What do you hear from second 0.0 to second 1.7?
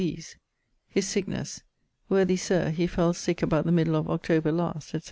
these.' (His sicknesse)